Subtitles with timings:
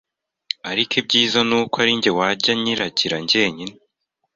[0.71, 3.75] Ariko ibyiza ni uko ari njye wajya nyiragira njyenyine